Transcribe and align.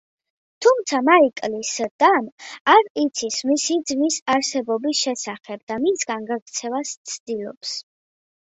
თუმცა 0.65 1.01
მაიკლის 1.09 1.73
დამ 2.03 2.29
არ 2.73 2.81
იცის 3.03 3.37
მისი 3.51 3.77
ძმის 3.93 4.19
არსებობის 4.39 5.05
შესახებ 5.05 5.63
და 5.71 5.81
მისგან 5.87 6.29
გაქცევას 6.33 6.99
ცდილობს. 7.15 7.79